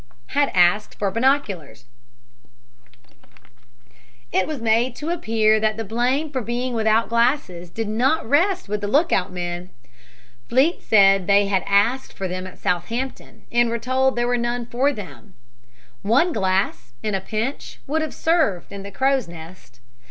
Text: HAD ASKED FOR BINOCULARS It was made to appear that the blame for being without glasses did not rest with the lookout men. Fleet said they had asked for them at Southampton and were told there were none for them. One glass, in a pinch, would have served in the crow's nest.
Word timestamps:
HAD 0.33 0.49
ASKED 0.55 0.95
FOR 0.97 1.11
BINOCULARS 1.11 1.85
It 4.31 4.47
was 4.47 4.59
made 4.59 4.95
to 4.95 5.11
appear 5.11 5.59
that 5.59 5.77
the 5.77 5.83
blame 5.83 6.31
for 6.31 6.41
being 6.41 6.73
without 6.73 7.07
glasses 7.07 7.69
did 7.69 7.87
not 7.87 8.27
rest 8.27 8.67
with 8.67 8.81
the 8.81 8.87
lookout 8.87 9.31
men. 9.31 9.69
Fleet 10.49 10.81
said 10.81 11.27
they 11.27 11.45
had 11.45 11.61
asked 11.67 12.13
for 12.13 12.27
them 12.27 12.47
at 12.47 12.57
Southampton 12.57 13.43
and 13.51 13.69
were 13.69 13.77
told 13.77 14.15
there 14.15 14.25
were 14.27 14.37
none 14.37 14.65
for 14.65 14.91
them. 14.91 15.35
One 16.01 16.33
glass, 16.33 16.93
in 17.03 17.13
a 17.13 17.21
pinch, 17.21 17.79
would 17.85 18.01
have 18.01 18.15
served 18.15 18.71
in 18.71 18.81
the 18.81 18.89
crow's 18.91 19.27
nest. 19.27 19.81